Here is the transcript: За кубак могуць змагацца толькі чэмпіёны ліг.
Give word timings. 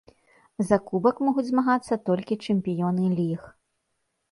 За 0.69 0.77
кубак 0.87 1.17
могуць 1.25 1.45
змагацца 1.51 1.99
толькі 2.09 2.39
чэмпіёны 2.49 3.13
ліг. 3.23 3.41